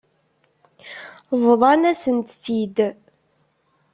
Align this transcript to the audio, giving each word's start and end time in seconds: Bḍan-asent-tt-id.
Bḍan-asent-tt-id. 1.41 2.77